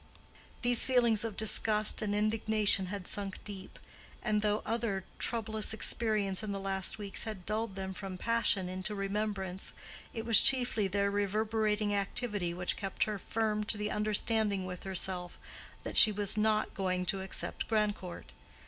These 0.63 0.83
feelings 0.83 1.23
of 1.23 1.37
disgust 1.37 2.01
and 2.01 2.15
indignation 2.15 2.87
had 2.87 3.05
sunk 3.05 3.37
deep; 3.43 3.77
and 4.23 4.41
though 4.41 4.63
other 4.65 5.03
troublous 5.19 5.75
experience 5.75 6.41
in 6.41 6.51
the 6.51 6.59
last 6.59 6.97
weeks 6.97 7.25
had 7.25 7.45
dulled 7.45 7.75
them 7.75 7.93
from 7.93 8.17
passion 8.17 8.67
into 8.67 8.95
remembrance, 8.95 9.73
it 10.11 10.25
was 10.25 10.41
chiefly 10.41 10.87
their 10.87 11.11
reverberating 11.11 11.93
activity 11.93 12.51
which 12.51 12.77
kept 12.77 13.03
her 13.03 13.19
firm 13.19 13.63
to 13.65 13.77
the 13.77 13.91
understanding 13.91 14.65
with 14.65 14.85
herself, 14.85 15.37
that 15.83 15.97
she 15.97 16.11
was 16.11 16.35
not 16.35 16.73
going 16.73 17.05
to 17.05 17.21
accept 17.21 17.67
Grandcourt. 17.67 18.31